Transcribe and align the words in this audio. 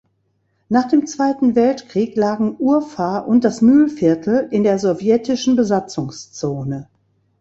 Nach 0.67 0.87
dem 0.87 1.05
Zweiten 1.05 1.53
Weltkrieg 1.53 2.15
lagen 2.15 2.55
Urfahr 2.57 3.27
und 3.27 3.43
das 3.43 3.61
Mühlviertel 3.61 4.47
in 4.49 4.63
der 4.63 4.79
Sowjetischen 4.79 5.55
Besatzungszone. 5.55 6.87